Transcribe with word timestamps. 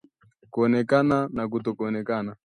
kuonekana 0.53 1.17
au 1.41 1.49
kutoonekana 1.51 2.31